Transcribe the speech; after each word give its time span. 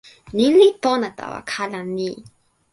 ni 0.35 0.45
li 0.57 0.67
pona 0.83 1.07
tawa 1.19 1.39
kala 1.51 1.79
mi. 1.95 2.09